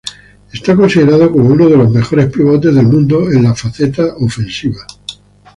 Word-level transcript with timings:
Era 0.51 0.75
considerado 0.75 1.31
como 1.31 1.49
uno 1.53 1.69
de 1.69 1.77
los 1.77 1.91
mejores 1.91 2.25
pivotes 2.33 2.73
del 2.73 2.87
mundo, 2.87 3.29
en 3.29 3.43
la 3.43 3.53
faceta 3.53 4.15
ofensiva. 4.19 4.81